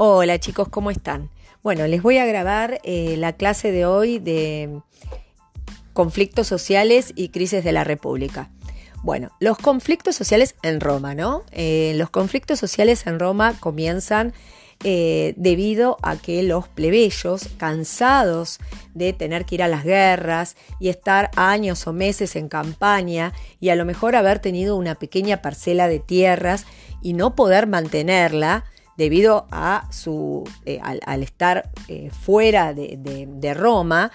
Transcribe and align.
Hola 0.00 0.38
chicos, 0.38 0.68
¿cómo 0.68 0.92
están? 0.92 1.28
Bueno, 1.60 1.84
les 1.88 2.02
voy 2.02 2.18
a 2.18 2.24
grabar 2.24 2.80
eh, 2.84 3.16
la 3.16 3.32
clase 3.32 3.72
de 3.72 3.84
hoy 3.84 4.20
de 4.20 4.80
conflictos 5.92 6.46
sociales 6.46 7.12
y 7.16 7.30
crisis 7.30 7.64
de 7.64 7.72
la 7.72 7.82
República. 7.82 8.48
Bueno, 9.02 9.32
los 9.40 9.58
conflictos 9.58 10.14
sociales 10.14 10.54
en 10.62 10.78
Roma, 10.78 11.16
¿no? 11.16 11.42
Eh, 11.50 11.94
los 11.96 12.10
conflictos 12.10 12.60
sociales 12.60 13.08
en 13.08 13.18
Roma 13.18 13.56
comienzan 13.58 14.34
eh, 14.84 15.34
debido 15.36 15.96
a 16.02 16.16
que 16.16 16.44
los 16.44 16.68
plebeyos, 16.68 17.48
cansados 17.56 18.60
de 18.94 19.12
tener 19.12 19.46
que 19.46 19.56
ir 19.56 19.64
a 19.64 19.68
las 19.68 19.82
guerras 19.82 20.54
y 20.78 20.90
estar 20.90 21.28
años 21.34 21.88
o 21.88 21.92
meses 21.92 22.36
en 22.36 22.48
campaña 22.48 23.32
y 23.58 23.70
a 23.70 23.74
lo 23.74 23.84
mejor 23.84 24.14
haber 24.14 24.38
tenido 24.38 24.76
una 24.76 24.94
pequeña 24.94 25.42
parcela 25.42 25.88
de 25.88 25.98
tierras 25.98 26.66
y 27.02 27.14
no 27.14 27.34
poder 27.34 27.66
mantenerla, 27.66 28.64
debido 28.98 29.46
a 29.50 29.88
su, 29.90 30.44
eh, 30.66 30.78
al, 30.82 31.22
estar 31.22 31.70
eh, 31.88 32.10
fuera 32.10 32.74
de, 32.74 33.54
Roma 33.54 34.12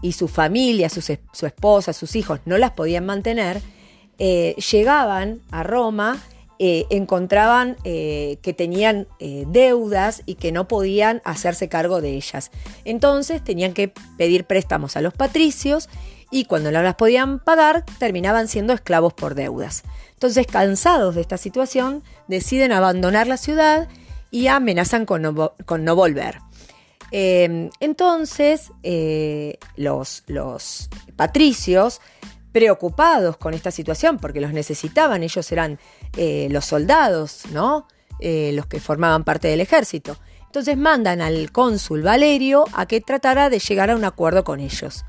y 0.00 0.12
su 0.12 0.28
familia, 0.28 0.88
su, 0.88 1.46
esposa, 1.46 1.92
sus 1.92 2.16
hijos 2.16 2.40
no 2.46 2.56
las 2.56 2.70
podían 2.70 3.04
mantener, 3.04 3.60
llegaban 4.18 5.40
a 5.50 5.64
Roma 5.64 6.22
eh, 6.64 6.86
encontraban 6.90 7.76
eh, 7.82 8.38
que 8.40 8.52
tenían 8.52 9.08
eh, 9.18 9.46
deudas 9.48 10.22
y 10.26 10.36
que 10.36 10.52
no 10.52 10.68
podían 10.68 11.20
hacerse 11.24 11.68
cargo 11.68 12.00
de 12.00 12.10
ellas. 12.10 12.52
Entonces 12.84 13.42
tenían 13.42 13.72
que 13.72 13.92
pedir 14.16 14.44
préstamos 14.44 14.96
a 14.96 15.00
los 15.00 15.12
patricios 15.12 15.88
y 16.30 16.44
cuando 16.44 16.70
no 16.70 16.80
las 16.80 16.94
podían 16.94 17.40
pagar 17.40 17.84
terminaban 17.98 18.46
siendo 18.46 18.74
esclavos 18.74 19.12
por 19.12 19.34
deudas. 19.34 19.82
Entonces, 20.12 20.46
cansados 20.46 21.16
de 21.16 21.22
esta 21.22 21.36
situación, 21.36 22.04
deciden 22.28 22.70
abandonar 22.70 23.26
la 23.26 23.38
ciudad 23.38 23.88
y 24.32 24.48
amenazan 24.48 25.06
con 25.06 25.22
no, 25.22 25.94
volver. 25.94 26.38
entonces, 27.12 28.72
los, 29.76 30.24
los 30.26 30.88
patricios 31.14 32.00
preocupados 32.52 33.38
con 33.38 33.54
esta 33.54 33.70
situación 33.70 34.18
porque 34.18 34.40
los 34.40 34.52
necesitaban, 34.52 35.22
ellos 35.22 35.50
eran 35.50 35.78
eh, 36.16 36.48
los 36.50 36.66
soldados, 36.66 37.42
¿no? 37.50 37.88
Eh, 38.20 38.52
los 38.54 38.66
que 38.66 38.78
formaban 38.78 39.24
parte 39.24 39.48
del 39.48 39.60
ejército. 39.60 40.16
Entonces 40.46 40.76
mandan 40.76 41.22
al 41.22 41.50
cónsul 41.50 42.02
Valerio 42.02 42.66
a 42.74 42.86
que 42.86 43.00
tratara 43.00 43.48
de 43.48 43.58
llegar 43.58 43.90
a 43.90 43.96
un 43.96 44.04
acuerdo 44.04 44.44
con 44.44 44.60
ellos. 44.60 45.04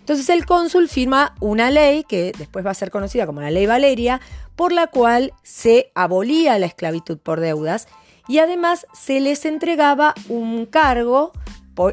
Entonces 0.00 0.28
el 0.28 0.44
cónsul 0.44 0.88
firma 0.88 1.34
una 1.40 1.70
ley 1.70 2.02
que 2.02 2.32
después 2.36 2.66
va 2.66 2.72
a 2.72 2.74
ser 2.74 2.90
conocida 2.90 3.26
como 3.26 3.40
la 3.40 3.50
ley 3.50 3.66
Valeria, 3.66 4.20
por 4.56 4.72
la 4.72 4.88
cual 4.88 5.32
se 5.44 5.92
abolía 5.94 6.58
la 6.58 6.66
esclavitud 6.66 7.18
por 7.18 7.40
deudas 7.40 7.86
y 8.28 8.38
además 8.38 8.86
se 8.92 9.20
les 9.20 9.44
entregaba 9.44 10.14
un 10.28 10.66
cargo 10.66 11.32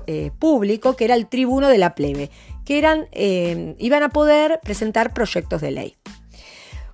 eh, 0.08 0.32
público 0.38 0.96
que 0.96 1.06
era 1.06 1.16
el 1.16 1.28
tribuno 1.28 1.70
de 1.70 1.78
la 1.78 1.96
plebe, 1.96 2.30
que 2.66 2.78
eran, 2.78 3.08
eh, 3.12 3.76
iban 3.80 4.04
a 4.04 4.10
poder 4.10 4.60
presentar 4.64 5.14
proyectos 5.14 5.62
de 5.62 5.72
ley. 5.72 5.98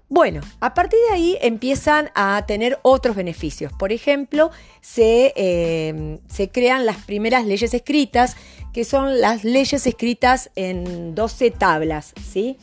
Bueno, 0.09 0.41
a 0.59 0.73
partir 0.73 0.99
de 1.07 1.15
ahí 1.15 1.37
empiezan 1.39 2.09
a 2.15 2.45
tener 2.45 2.79
otros 2.81 3.15
beneficios. 3.15 3.71
Por 3.71 3.93
ejemplo, 3.93 4.51
se, 4.81 5.31
eh, 5.37 6.19
se, 6.27 6.49
crean 6.49 6.85
las 6.85 6.97
primeras 6.97 7.45
leyes 7.45 7.73
escritas, 7.73 8.35
que 8.73 8.83
son 8.83 9.21
las 9.21 9.45
leyes 9.45 9.87
escritas 9.87 10.51
en 10.55 11.15
12 11.15 11.51
tablas. 11.51 12.13
¿sí? 12.29 12.57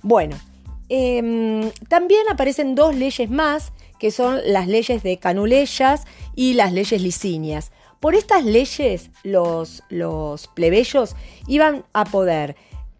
Bueno, 0.00 0.38
em, 0.88 1.70
también 1.88 2.22
aparecen 2.30 2.74
dos 2.74 2.94
leyes 2.94 3.28
más, 3.28 3.72
que 3.98 4.10
son 4.10 4.40
las 4.44 4.68
leyes 4.68 5.02
de 5.02 5.18
Canuleyas 5.18 6.04
y 6.34 6.54
las 6.54 6.72
leyes 6.72 7.00
licinias. 7.00 7.72
Por 8.00 8.14
estas 8.14 8.44
leyes 8.44 9.10
los, 9.22 9.82
plebeyos 10.54 11.16
iban 11.46 11.84
a 11.92 12.04
poder 12.04 12.56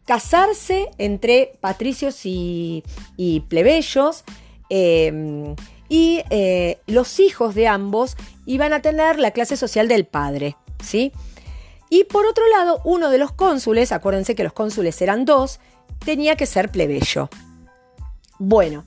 casarse 0.06 0.88
entre 0.98 1.52
patricios 1.60 2.20
y, 2.24 2.82
plebeyos 3.48 4.24
em, 4.70 5.54
y 5.88 6.22
eh, 6.30 6.78
los 6.86 7.20
hijos 7.20 7.54
de 7.54 7.68
ambos 7.68 8.16
iban 8.46 8.72
a 8.72 8.80
tener 8.80 9.18
la 9.18 9.32
clase 9.32 9.56
social 9.56 9.88
del 9.88 10.06
padre, 10.06 10.56
¿sí? 10.82 11.12
Y 11.88 12.04
por 12.04 12.26
otro 12.26 12.48
lado, 12.48 12.80
uno 12.84 13.10
de 13.10 13.18
los 13.18 13.32
cónsules, 13.32 13.92
acuérdense 13.92 14.34
que 14.34 14.44
los 14.44 14.52
cónsules 14.52 15.00
eran 15.02 15.24
dos, 15.24 15.60
tenía 16.04 16.36
que 16.36 16.46
ser 16.46 16.70
plebeyo. 16.70 17.28
Bueno, 18.38 18.84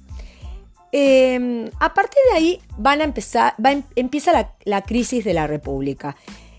Em, 0.91 1.69
a 1.79 1.93
partir 1.93 2.19
de 2.31 2.37
ahí 2.37 2.61
van 2.77 3.01
a 3.01 3.03
empezar, 3.03 3.53
em, 3.63 3.83
empieza 3.95 4.53
la, 4.65 4.81
crisis 4.81 5.23
de 5.23 5.33
la 5.33 5.45
República. 5.45 6.15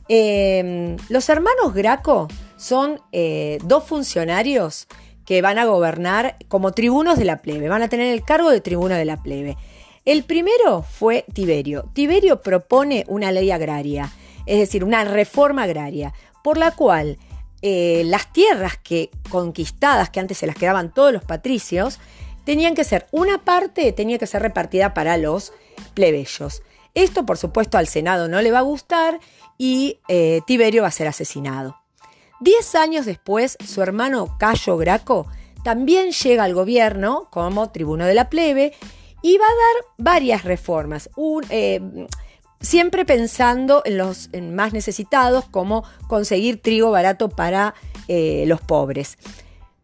Em, 0.09 0.97
los 1.09 1.29
hermanos 1.29 1.75
Graco 1.75 2.29
son 2.57 3.01
eh, 3.13 3.59
dos 3.65 3.85
funcionarios 3.85 4.87
que 5.25 5.43
van 5.43 5.59
a 5.59 5.65
gobernar 5.65 6.37
como 6.49 6.73
tribunos 6.73 7.19
de 7.19 7.25
la 7.25 7.39
plebe, 7.39 7.69
van 7.69 7.83
a 7.83 7.89
tener 7.89 8.13
el 8.13 8.25
cargo 8.25 8.51
de 8.51 8.61
tribuno 8.61 8.95
de 8.95 9.05
la 9.05 9.23
plebe. 9.23 9.57
El 10.05 10.25
primero 10.25 10.83
fue 10.83 11.25
Tiberio. 11.33 11.85
Tiberio 11.93 12.41
propone 12.41 13.05
una 13.07 13.31
ley 13.33 13.51
agraria, 13.51 14.11
es 14.47 14.59
decir, 14.59 14.83
una 14.83 15.05
reforma 15.05 15.65
agraria, 15.65 16.15
por 16.43 16.57
la 16.57 16.71
cual 16.73 17.19
eh, 17.63 18.03
las 18.07 18.33
tierras 18.33 18.79
que 18.79 19.11
conquistadas, 19.29 20.09
que 20.11 20.19
antes 20.19 20.39
se 20.39 20.47
las 20.47 20.57
quedaban 20.57 20.93
todos 20.93 21.13
los 21.13 21.23
patricios, 21.23 22.01
tenían 22.45 22.75
que 22.75 22.85
ser, 22.85 23.07
una 23.11 23.45
parte 23.45 23.93
tenía 23.93 24.19
que 24.19 24.27
ser 24.27 24.43
repartida 24.43 24.95
para 24.95 25.17
los 25.17 25.53
plebeyos. 25.95 26.63
Esto, 26.95 27.25
por 27.25 27.39
supuesto, 27.39 27.79
al 27.79 27.87
Senado 27.87 28.29
no 28.29 28.43
le 28.43 28.51
va 28.51 28.59
a 28.59 28.63
gustar 28.63 29.21
y 29.59 30.01
eh, 30.09 30.41
Tiberio 30.47 30.83
va 30.83 30.89
a 30.89 30.93
ser 30.93 31.07
asesinado. 31.07 31.77
Diez 32.41 32.75
años 32.75 33.07
después, 33.07 33.59
su 33.65 33.83
hermano 33.83 34.37
Cayo 34.39 34.77
Graco 34.79 35.27
también 35.63 36.11
llega 36.11 36.45
al 36.45 36.55
gobierno 36.55 37.29
como 37.31 37.71
tribuno 37.71 38.07
de 38.07 38.15
la 38.15 38.31
plebe 38.31 38.73
y 39.23 39.37
va 39.37 39.45
a 39.45 39.49
dar 39.49 39.85
varias 39.99 40.45
reformas, 40.45 41.11
eh, 41.51 42.07
siempre 42.61 43.05
pensando 43.05 43.83
en 43.85 43.99
los 43.99 44.31
más 44.41 44.73
necesitados, 44.73 45.45
como 45.51 45.85
conseguir 46.09 46.63
trigo 46.63 46.91
barato 46.91 47.29
para 47.29 47.75
eh, 48.09 48.45
los 48.47 48.61
pobres. 48.63 49.19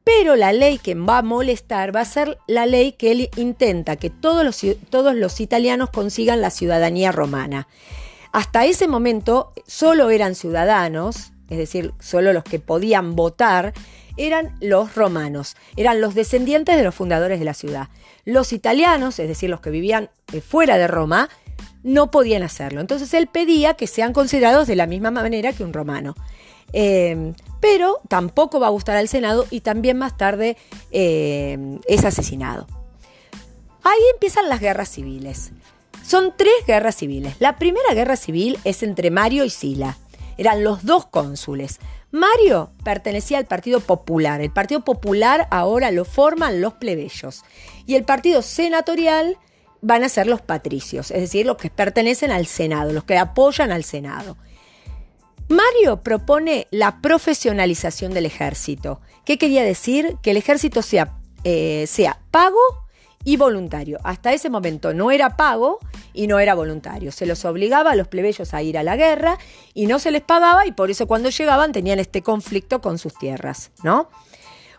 Pero 0.06 0.36
la 0.36 0.52
ley 0.52 0.78
que 0.78 0.94
va 0.94 1.18
a 1.18 1.22
molestar 1.22 1.94
va 1.94 2.02
a 2.02 2.04
ser 2.04 2.38
la 2.46 2.64
ley 2.64 2.92
que 2.92 3.10
él 3.10 3.28
intenta 3.34 3.96
que 3.96 4.08
todos 4.08 4.44
los, 4.44 5.40
italianos 5.40 5.90
consigan 5.90 6.40
la 6.40 6.50
ciudadanía 6.50 7.10
romana. 7.10 7.66
Hasta 8.30 8.66
ese 8.66 8.86
momento 8.86 9.52
solo 9.66 10.10
eran 10.10 10.36
ciudadanos, 10.36 11.32
es 11.50 11.58
decir, 11.58 11.92
solo 11.98 12.32
los 12.32 12.44
que 12.44 12.60
podían 12.60 13.16
votar, 13.16 13.72
eran 14.16 14.54
los 14.60 14.94
romanos, 14.94 15.56
eran 15.76 16.00
los 16.00 16.14
descendientes 16.14 16.76
de 16.76 16.84
los 16.84 16.94
fundadores 16.94 17.40
de 17.40 17.44
la 17.44 17.54
ciudad. 17.54 17.88
Los 18.24 18.52
italianos, 18.52 19.18
es 19.18 19.26
decir, 19.26 19.50
los 19.50 19.60
que 19.60 19.70
vivían 19.70 20.10
eh, 20.32 20.40
fuera 20.40 20.78
de 20.78 20.86
Roma, 20.86 21.28
no 21.82 22.12
podían 22.12 22.44
hacerlo. 22.44 22.80
Entonces 22.80 23.12
él 23.12 23.26
pedía 23.26 23.74
que 23.74 23.88
sean 23.88 24.12
considerados 24.12 24.68
de 24.68 24.76
la 24.76 24.86
misma 24.86 25.10
manera 25.10 25.52
que 25.52 25.64
un 25.64 25.72
romano. 25.72 26.14
Eh, 26.72 27.32
pero 27.68 28.00
tampoco 28.06 28.60
va 28.60 28.68
a 28.68 28.70
gustar 28.70 28.96
al 28.96 29.08
Senado 29.08 29.44
y 29.50 29.60
también 29.60 29.98
más 29.98 30.16
tarde 30.16 30.56
eh, 30.92 31.58
es 31.88 32.04
asesinado. 32.04 32.68
Ahí 33.82 33.98
empiezan 34.12 34.48
las 34.48 34.60
guerras 34.60 34.88
civiles. 34.88 35.50
Son 36.04 36.32
tres 36.36 36.54
guerras 36.64 36.94
civiles. 36.94 37.34
La 37.40 37.56
primera 37.56 37.92
guerra 37.92 38.14
civil 38.14 38.56
es 38.62 38.84
entre 38.84 39.10
Mario 39.10 39.44
y 39.44 39.50
Sila. 39.50 39.96
Eran 40.38 40.62
los 40.62 40.84
dos 40.84 41.06
cónsules. 41.06 41.80
Mario 42.12 42.70
pertenecía 42.84 43.38
al 43.38 43.46
Partido 43.46 43.80
Popular. 43.80 44.40
El 44.40 44.52
Partido 44.52 44.84
Popular 44.84 45.48
ahora 45.50 45.90
lo 45.90 46.04
forman 46.04 46.60
los 46.60 46.74
plebeyos. 46.74 47.42
Y 47.84 47.96
el 47.96 48.04
Partido 48.04 48.42
Senatorial 48.42 49.38
van 49.80 50.04
a 50.04 50.08
ser 50.08 50.28
los 50.28 50.40
patricios, 50.40 51.10
es 51.10 51.20
decir, 51.20 51.46
los 51.46 51.56
que 51.56 51.70
pertenecen 51.70 52.30
al 52.30 52.46
Senado, 52.46 52.92
los 52.92 53.02
que 53.02 53.18
apoyan 53.18 53.72
al 53.72 53.82
Senado. 53.82 54.36
Mario 55.48 56.02
propone 56.02 56.66
la 56.70 57.00
profesionalización 57.00 58.12
del 58.12 58.26
ejército. 58.26 59.00
¿Qué 59.24 59.38
quería 59.38 59.62
decir? 59.62 60.16
Que 60.22 60.32
el 60.32 60.36
ejército 60.36 60.82
sea, 60.82 61.18
eh, 61.44 61.86
sea 61.86 62.18
pago 62.30 62.58
y 63.24 63.36
voluntario. 63.36 63.98
Hasta 64.02 64.32
ese 64.32 64.50
momento 64.50 64.92
no 64.92 65.10
era 65.10 65.36
pago 65.36 65.78
y 66.12 66.26
no 66.26 66.38
era 66.38 66.54
voluntario. 66.54 67.12
Se 67.12 67.26
los 67.26 67.44
obligaba 67.44 67.92
a 67.92 67.96
los 67.96 68.08
plebeyos 68.08 68.54
a 68.54 68.62
ir 68.62 68.76
a 68.76 68.82
la 68.82 68.96
guerra 68.96 69.38
y 69.72 69.86
no 69.86 69.98
se 69.98 70.10
les 70.10 70.22
pagaba 70.22 70.66
y 70.66 70.72
por 70.72 70.90
eso 70.90 71.06
cuando 71.06 71.30
llegaban 71.30 71.72
tenían 71.72 72.00
este 72.00 72.22
conflicto 72.22 72.80
con 72.80 72.98
sus 72.98 73.14
tierras, 73.14 73.70
¿no? 73.82 74.08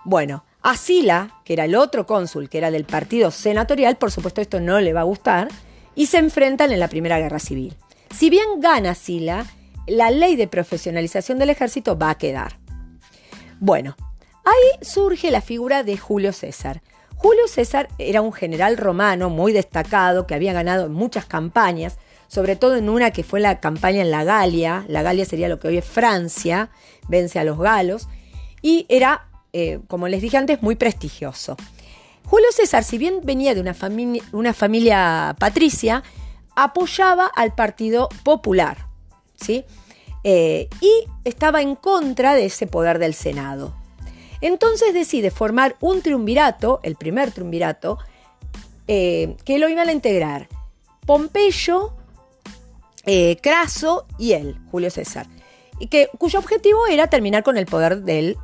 Bueno, 0.04 0.46
a 0.62 0.76
Sila, 0.76 1.42
que 1.46 1.54
era 1.54 1.66
el 1.66 1.76
otro 1.76 2.06
cónsul, 2.06 2.50
que 2.50 2.58
era 2.58 2.72
del 2.72 2.86
partido 2.86 3.32
senatorial, 3.32 3.98
por 3.98 4.12
supuesto 4.12 4.42
esto 4.42 4.60
no 4.60 4.80
le 4.80 4.94
va 4.94 5.02
a 5.02 5.04
gustar, 5.04 5.50
y 5.96 6.08
se 6.08 6.18
enfrentan 6.18 6.72
en 6.72 6.80
la 6.80 6.88
Primera 6.88 7.20
Guerra 7.20 7.40
Civil. 7.40 7.76
Si 8.16 8.30
bien 8.30 8.60
gana 8.60 8.96
Sila, 8.96 9.46
la 9.88 10.12
ley 10.12 10.36
de 10.36 10.48
profesionalización 10.48 11.40
del 11.40 11.50
ejército 11.50 11.98
va 11.98 12.12
a 12.12 12.18
quedar. 12.18 12.58
Bueno, 13.60 13.96
ahí 14.46 14.86
surge 14.86 15.32
la 15.32 15.42
figura 15.42 15.84
de 15.84 15.98
Julio 15.98 16.34
César. 16.34 16.82
Julio 17.16 17.48
César 17.48 17.88
era 17.98 18.22
un 18.22 18.32
general 18.32 18.78
romano 18.78 19.30
muy 19.30 19.52
destacado 19.52 20.28
que 20.28 20.36
había 20.36 20.54
ganado 20.54 20.90
muchas 20.90 21.26
campañas, 21.26 21.98
sobre 22.28 22.56
todo 22.56 22.76
en 22.76 22.90
una 22.90 23.12
que 23.12 23.24
fue 23.24 23.40
la 23.40 23.60
campaña 23.60 24.02
en 24.02 24.12
la 24.12 24.24
Galia, 24.24 24.86
la 24.88 25.02
Galia 25.02 25.26
sería 25.26 25.50
lo 25.50 25.60
que 25.60 25.70
hoy 25.70 25.78
es 25.78 25.86
Francia, 25.86 26.70
vence 27.08 27.40
a 27.40 27.44
los 27.44 27.58
galos, 27.58 28.08
y 28.62 28.86
era, 28.90 29.28
eh, 29.54 29.80
como 29.88 30.08
les 30.08 30.22
dije 30.22 30.38
antes, 30.38 30.62
muy 30.62 30.76
prestigioso. 30.76 31.58
Julio 32.26 32.48
César, 32.52 32.84
si 32.84 32.98
bien 32.98 33.22
venía 33.24 33.56
de 33.56 33.62
una 34.34 34.54
familia 34.54 35.36
patricia, 35.40 36.04
apoyaba 36.56 37.28
al 37.28 37.56
Partido 37.56 38.10
Popular, 38.24 38.87
¿sí? 39.38 39.66
Eh, 40.24 40.68
y 40.82 41.06
estaba 41.24 41.62
en 41.62 41.76
contra 41.76 42.34
de 42.34 42.46
ese 42.46 42.68
poder 42.68 43.00
del 43.00 43.14
Senado. 43.14 43.74
Entonces 44.42 44.94
decide 44.94 45.32
formar 45.32 45.76
un 45.80 46.02
triunvirato, 46.02 46.80
el 46.84 46.96
primer 46.96 47.32
triunvirato, 47.32 47.98
eh, 48.88 49.36
que 49.46 49.58
lo 49.58 49.70
iban 49.70 49.90
a 49.90 49.94
integrar 49.94 50.48
Pompeyo, 51.06 51.94
eh, 53.06 53.38
Craso 53.42 54.06
y 54.18 54.34
él, 54.34 54.60
Julio 54.70 54.92
César, 54.92 55.28
y 55.80 55.88
que, 55.88 56.10
cuyo 56.18 56.40
objetivo 56.40 56.88
era 56.88 57.08
terminar 57.08 57.44
con 57.44 57.58
el 57.58 57.66
poder 57.66 58.04
del 58.04 58.38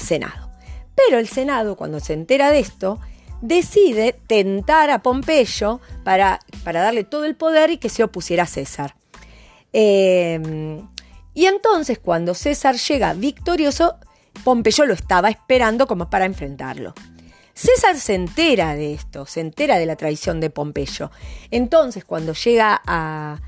Senado. 0.00 0.50
Pero 0.96 1.20
el 1.20 1.28
Senado, 1.28 1.76
cuando 1.76 2.00
se 2.00 2.12
entera 2.12 2.50
de 2.50 2.58
esto, 2.58 2.98
decide 3.40 4.18
tentar 4.26 4.90
a 4.90 5.00
Pompeyo 5.00 5.80
para, 6.02 6.40
para 6.64 6.82
darle 6.82 7.04
todo 7.04 7.24
el 7.24 7.36
poder 7.36 7.70
y 7.70 7.78
que 7.78 7.88
se 7.88 8.02
opusiera 8.02 8.42
a 8.42 8.46
César. 8.46 8.96
Em, 9.72 10.88
y 11.34 11.46
entonces 11.46 11.98
cuando 11.98 12.34
César 12.34 12.76
llega 12.76 13.14
victorioso, 13.14 13.96
Pompeyo 14.44 14.86
lo 14.86 14.94
estaba 14.94 15.28
esperando 15.28 15.86
como 15.86 16.10
para 16.10 16.24
enfrentarlo. 16.24 16.94
César 17.54 17.96
se 17.96 18.14
entera 18.14 18.74
de 18.74 18.94
esto, 18.94 19.26
se 19.26 19.40
entera 19.40 19.78
de 19.78 19.86
la 19.86 19.96
traición 19.96 20.40
de 20.40 20.50
Pompeyo. 20.50 21.10
Entonces 21.50 22.04
cuando 22.04 22.32
llega 22.32 22.80
a, 22.86 23.38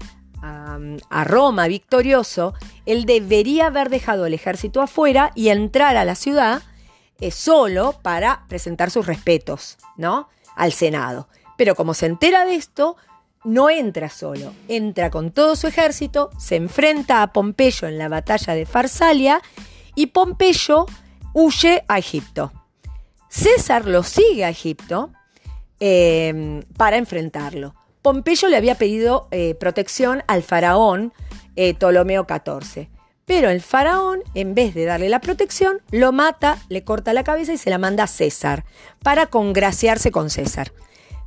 Roma 1.25 1.69
victorioso, 1.69 2.53
él 2.85 3.05
debería 3.05 3.67
haber 3.67 3.91
dejado 3.91 4.27
el 4.27 4.35
ejército 4.35 4.83
afuera 4.83 5.31
y 5.37 5.51
entrar 5.51 5.97
a 5.97 6.05
la 6.05 6.17
ciudad 6.17 6.63
solo 7.31 7.95
para 8.03 8.45
presentar 8.49 8.91
sus 8.91 9.07
respetos, 9.07 9.79
¿no? 9.97 10.29
Al 10.57 10.73
Senado. 10.73 11.29
Pero 11.57 11.77
como 11.77 11.95
se 11.95 12.07
entera 12.07 12.45
de 12.45 12.57
esto, 12.57 12.97
no 13.44 13.71
entra 13.71 14.09
solo, 14.09 14.53
entra 14.69 15.11
con 15.11 15.31
todo 15.31 15.56
su 15.56 15.67
ejército, 15.67 16.31
se 16.39 16.56
enfrenta 16.56 17.23
a 17.23 17.33
Pompeyo 17.33 17.89
en 17.89 17.99
la 17.99 18.09
batalla 18.09 18.55
de 18.55 18.67
Farsalia 18.67 19.43
y 19.94 20.06
Pompeyo 20.06 20.87
huye 21.35 21.85
a 21.89 21.99
Egipto. 21.99 22.53
César 23.29 23.87
lo 23.87 24.03
sigue 24.03 24.44
a 24.44 24.50
Egipto 24.50 25.11
eh, 25.81 26.62
para 26.77 26.97
enfrentarlo. 26.97 27.75
Pompeyo 28.03 28.49
le 28.49 28.56
había 28.56 28.75
pedido 28.75 29.29
eh, 29.31 29.55
protección 29.55 30.23
al 30.27 30.43
faraón 30.43 31.12
eh, 31.56 31.75
Ptolomeo 31.75 32.27
XIV. 32.29 32.88
Pero 33.25 33.50
el 33.50 33.61
faraón, 33.61 34.21
en 34.35 34.55
vez 34.55 34.75
de 34.75 34.85
darle 34.85 35.09
la 35.09 35.21
protección, 35.21 35.81
lo 35.91 36.12
mata, 36.12 36.59
le 36.69 36.83
corta 36.83 37.12
la 37.12 37.23
cabeza 37.23 37.53
y 37.53 37.59
se 37.59 37.71
la 37.71 37.79
manda 37.79 38.05
a 38.05 38.09
César, 38.09 38.65
para 39.03 39.27
congraciarse 39.27 40.11
con 40.11 40.29
César. 40.29 40.73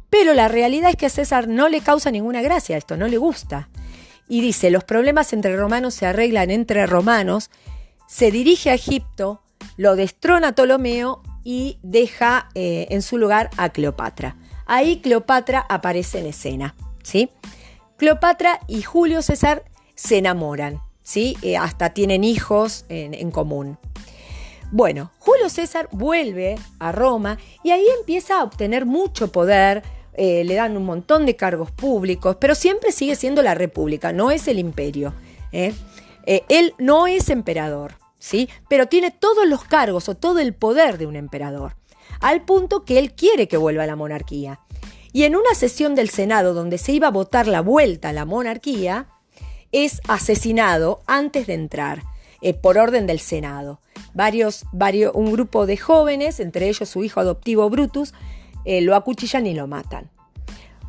Pero 0.10 0.34
la 0.34 0.48
realidad 0.48 0.92
es 0.92 0.96
que 0.96 1.08
a 1.08 1.10
César 1.10 1.48
no 1.48 1.70
le 1.70 1.82
causa 1.82 2.12
ninguna 2.12 2.42
gracia 2.42 2.78
esto, 2.78 2.98
no 2.98 3.08
le 3.08 3.18
gusta. 3.18 3.70
Y 4.28 4.42
dice, 4.42 4.72
los 4.72 4.84
problemas 4.84 5.34
entre 5.34 5.56
romanos 5.56 5.94
se 5.94 6.06
arreglan 6.06 6.52
entre 6.52 6.86
romanos, 6.86 7.52
se 8.08 8.32
dirige 8.32 8.70
a 8.70 8.76
Egipto, 8.76 9.42
lo 9.78 9.96
destrona 9.96 10.54
Ptolomeo 10.54 11.22
y 11.44 11.80
deja 11.84 12.50
eh, 12.56 12.88
en 12.90 13.02
su 13.02 13.18
lugar 13.18 13.50
a 13.58 13.70
Cleopatra. 13.70 14.38
Ahí 14.66 15.00
Cleopatra 15.02 15.66
aparece 15.70 16.20
en 16.20 16.28
escena, 16.28 16.76
¿sí? 17.04 17.30
Cleopatra 17.98 18.60
y 18.68 18.82
Julio 18.82 19.22
César 19.22 19.64
se 19.96 20.18
enamoran. 20.18 20.82
¿sí? 21.06 21.38
Eh, 21.42 21.56
hasta 21.56 21.92
tienen 21.92 22.26
hijos 22.26 22.84
en, 22.90 23.32
común. 23.32 23.78
Bueno, 24.72 25.12
Julio 25.20 25.50
César 25.50 25.88
vuelve 25.92 26.58
a 26.80 26.92
Roma 26.92 27.38
y 27.64 27.72
ahí 27.72 27.86
empieza 28.00 28.40
a 28.40 28.44
obtener 28.44 28.86
mucho 28.86 29.32
poder, 29.32 29.84
eh, 30.18 30.44
le 30.44 30.56
dan 30.56 30.78
un 30.78 30.86
montón 30.86 31.26
de 31.26 31.36
cargos 31.36 31.72
públicos, 31.72 32.38
pero 32.40 32.56
siempre 32.56 32.92
sigue 32.92 33.16
siendo 33.16 33.42
la 33.42 33.56
república, 33.56 34.14
no 34.14 34.32
es 34.32 34.48
el 34.48 34.60
imperio. 34.60 35.14
¿eh? 35.52 35.74
él 36.50 36.74
no 36.80 37.08
es 37.08 37.30
emperador, 37.30 37.96
¿sí? 38.18 38.50
pero 38.68 38.88
tiene 38.88 39.12
todos 39.12 39.48
los 39.48 39.64
cargos 39.64 40.10
o 40.10 40.16
todo 40.16 40.40
el 40.40 40.54
poder 40.54 40.98
de 40.98 41.06
un 41.06 41.16
emperador, 41.16 41.76
al 42.20 42.44
punto 42.44 42.84
que 42.84 42.98
él 42.98 43.14
quiere 43.14 43.48
que 43.48 43.58
vuelva 43.58 43.84
a 43.84 43.88
la 43.88 43.96
monarquía. 43.96 44.60
Y 45.14 45.24
en 45.24 45.36
una 45.36 45.54
sesión 45.56 45.96
del 45.96 46.10
Senado 46.10 46.54
donde 46.54 46.78
se 46.78 46.92
iba 46.92 47.08
a 47.08 47.12
votar 47.12 47.48
la 47.48 47.62
vuelta 47.62 48.10
a 48.10 48.14
la 48.14 48.26
monarquía, 48.26 49.08
es 49.72 50.02
asesinado 50.08 51.02
antes 51.06 51.48
de 51.48 51.54
entrar, 51.54 52.04
eh, 52.42 52.54
por 52.54 52.78
orden 52.78 53.08
del 53.08 53.20
Senado. 53.20 53.80
Varios, 54.14 54.66
varios, 54.72 55.14
un 55.16 55.32
grupo 55.32 55.66
de 55.66 55.78
jóvenes, 55.78 56.40
entre 56.40 56.70
ellos 56.70 56.90
su 56.90 57.04
hijo 57.04 57.20
adoptivo 57.20 57.70
Brutus, 57.70 58.14
eh, 58.66 58.82
lo 58.82 58.96
acuchillan 58.96 59.48
y 59.48 59.54
lo 59.54 59.68
matan. 59.68 60.10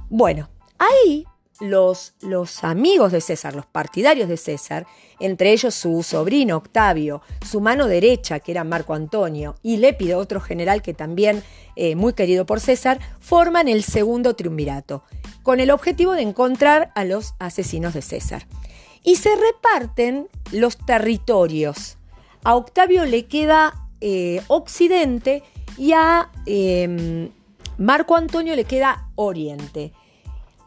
Bueno, 0.09 0.49
ahí 0.79 1.27
los, 1.61 2.15
los, 2.21 2.65
amigos 2.65 3.13
de 3.13 3.21
César, 3.21 3.55
los 3.55 3.67
partidarios 3.67 4.29
de 4.29 4.37
César, 4.37 4.87
entre 5.21 5.53
ellos 5.53 5.75
su 5.75 6.03
sobrino 6.03 6.57
Octavio, 6.57 7.23
su 7.49 7.61
mano 7.61 7.87
derecha, 7.87 8.41
que 8.41 8.53
era 8.53 8.65
Marco 8.65 8.95
Antonio, 8.95 9.55
y 9.63 9.79
Lépido, 9.79 10.19
otro 10.19 10.41
general 10.41 10.83
que 10.83 10.95
también 10.95 11.43
eh, 11.77 11.97
muy 11.97 12.13
querido 12.13 12.45
por 12.47 12.61
César, 12.61 13.01
forman 13.21 13.69
el 13.69 13.83
segundo 13.83 14.37
triunvirato, 14.37 15.03
con 15.43 15.61
el 15.61 15.71
objetivo 15.71 16.13
de 16.13 16.23
encontrar 16.23 16.91
a 16.95 17.05
los 17.05 17.35
asesinos 17.39 17.95
de 17.95 18.03
César 18.03 18.47
y 19.07 19.17
se 19.17 19.31
reparten 19.37 20.29
los 20.51 20.77
territorios. 20.77 21.97
A 22.43 22.57
Octavio 22.57 23.07
le 23.07 23.27
queda 23.27 23.89
eh, 24.01 24.43
Occidente 24.49 25.45
y 25.79 25.93
a 25.93 26.29
em, 26.45 27.31
Marco 27.79 28.17
Antonio 28.17 28.55
le 28.57 28.65
queda 28.65 29.09
Oriente. 29.15 29.93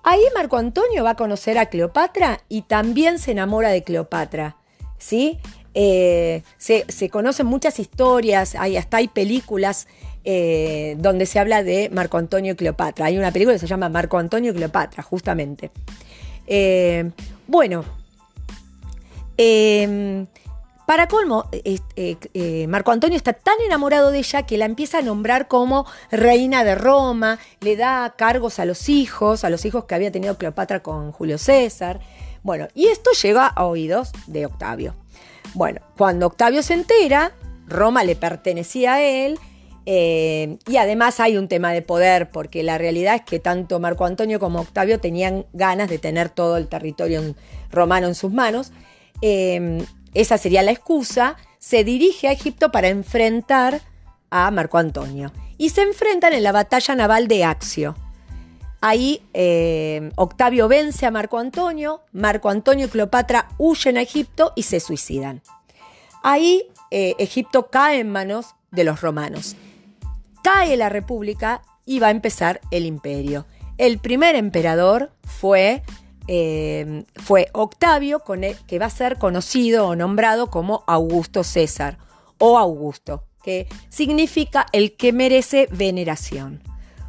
Ahí 0.04 0.22
Marco 0.34 0.58
Antonio 0.58 1.04
va 1.04 1.12
a 1.12 1.16
conocer 1.16 1.58
a 1.58 1.68
Cleopatra 1.68 2.42
y 2.50 2.64
también 2.64 3.20
se 3.20 3.32
enamora 3.32 3.70
de 3.70 3.84
Cleopatra. 3.84 4.58
¿sí? 4.98 5.40
Eh, 5.74 6.44
se, 6.58 7.10
conocen 7.10 7.46
muchas 7.46 7.80
historias, 7.80 8.56
hay, 8.56 8.78
hasta 8.78 8.98
hay 8.98 9.08
películas 9.08 9.88
eh, 10.24 10.96
donde 11.00 11.26
se 11.26 11.40
habla 11.40 11.64
de 11.64 11.90
Marco 11.90 12.18
Antonio 12.18 12.54
y 12.54 12.56
Cleopatra. 12.56 13.08
Hay 13.08 13.18
una 13.18 13.32
película 13.32 13.56
que 13.56 13.60
se 13.60 13.68
llama 13.68 13.90
Marco 13.90 14.18
Antonio 14.18 14.52
y 14.52 14.56
Cleopatra, 14.56 15.04
justamente. 15.04 15.72
bueno, 17.48 17.86
Em, 19.42 20.28
para 20.90 21.08
colmo, 21.08 21.48
eh, 21.52 21.78
eh, 22.34 22.66
Marco 22.68 22.90
Antonio 22.90 23.16
está 23.16 23.34
tan 23.34 23.54
enamorado 23.64 24.10
de 24.10 24.18
ella 24.18 24.48
que 24.48 24.58
la 24.58 24.66
empieza 24.66 24.98
a 24.98 25.02
nombrar 25.04 25.48
como 25.48 25.86
reina 26.10 26.64
de 26.64 26.74
Roma, 26.74 27.38
le 27.62 27.76
da 27.76 28.16
cargos 28.18 28.58
a 28.58 28.66
los 28.66 28.90
hijos, 28.90 29.44
a 29.44 29.52
los 29.52 29.66
hijos 29.66 29.86
que 29.86 29.94
había 29.94 30.12
tenido 30.12 30.40
Cleopatra 30.40 30.82
con 30.82 31.12
Julio 31.12 31.38
César. 31.38 32.00
Bueno, 32.42 32.70
y 32.74 32.88
esto 32.88 33.12
llega 33.22 33.46
a 33.46 33.66
oídos 33.66 34.12
de 34.26 34.48
Octavio. 34.48 34.96
Bueno, 35.54 35.80
cuando 35.96 36.26
Octavio 36.26 36.64
se 36.64 36.74
entera, 36.74 37.34
Roma 37.68 38.04
le 38.04 38.16
pertenecía 38.16 38.96
a 38.96 39.04
él, 39.04 39.38
eh, 39.86 40.58
y 40.68 40.78
además 40.78 41.20
hay 41.20 41.38
un 41.38 41.48
tema 41.48 41.72
de 41.72 41.84
poder, 41.84 42.32
porque 42.32 42.64
la 42.64 42.80
realidad 42.80 43.14
es 43.14 43.22
que 43.22 43.38
tanto 43.38 43.80
Marco 43.80 44.06
Antonio 44.06 44.40
como 44.40 44.62
Octavio 44.62 45.00
tenían 45.00 45.46
ganas 45.54 45.88
de 45.88 46.00
tener 46.00 46.30
todo 46.30 46.58
el 46.58 46.68
territorio 46.68 47.36
romano 47.70 48.08
en 48.08 48.16
sus 48.16 48.32
manos. 48.32 48.72
Esa 50.14 50.38
sería 50.38 50.64
la 50.64 50.72
excusa, 50.72 51.38
se 51.60 51.84
dirige 51.84 52.28
a 52.28 52.32
Egipto 52.32 52.72
para 52.72 52.88
enfrentar 52.88 53.82
a 54.30 54.50
Marco 54.52 54.78
Antonio. 54.78 55.32
Y 55.58 55.70
se 55.70 55.82
enfrentan 55.82 56.34
en 56.34 56.44
la 56.44 56.52
batalla 56.52 56.96
naval 56.96 57.28
de 57.28 57.44
Axio. 57.44 57.96
Ahí 58.82 59.22
em, 59.34 60.12
Octavio 60.16 60.70
vence 60.70 61.06
a 61.06 61.12
Marco 61.12 61.38
Antonio, 61.38 62.02
Marco 62.14 62.50
Antonio 62.50 62.86
y 62.86 62.90
Cleopatra 62.90 63.50
huyen 63.58 63.98
a 63.98 64.02
Egipto 64.02 64.54
y 64.56 64.64
se 64.64 64.80
suicidan. 64.80 65.42
Ahí 66.24 66.68
eh, 66.92 67.16
Egipto 67.20 67.70
cae 67.70 68.00
en 68.00 68.10
manos 68.10 68.56
de 68.72 68.86
los 68.86 69.02
romanos. 69.02 69.58
Cae 70.44 70.78
la 70.78 70.88
república 70.88 71.62
y 71.86 72.00
va 72.00 72.08
a 72.08 72.12
empezar 72.12 72.62
el 72.72 72.86
imperio. 72.86 73.46
El 73.78 74.00
primer 74.00 74.36
emperador 74.36 75.12
fue 75.24 75.84
eh, 76.32 77.06
fue 77.16 77.48
Octavio, 77.54 78.22
que 78.68 78.78
va 78.78 78.86
a 78.86 78.92
ser 78.92 79.18
conocido 79.18 79.88
o 79.88 79.96
nombrado 79.96 80.52
como 80.52 80.84
Augusto 80.86 81.44
César 81.44 81.98
o 82.38 82.60
Augusto, 82.60 83.24
que 83.44 83.68
significa 83.90 84.68
el 84.72 84.96
que 84.96 85.12
merece 85.12 85.68
veneración. 85.72 86.62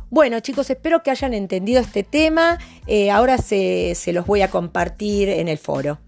Bueno 0.09 0.41
chicos, 0.41 0.71
espero 0.71 1.03
que 1.03 1.11
hayan 1.11 1.35
entendido 1.35 1.83
este 1.83 2.03
tema. 2.03 2.59
Eh, 2.87 3.11
ahora 3.11 3.37
se 3.37 3.95
los 4.07 4.25
voy 4.25 4.41
a 4.41 4.51
compartir 4.51 5.29
en 5.29 5.49
el 5.49 5.59
foro. 5.59 5.99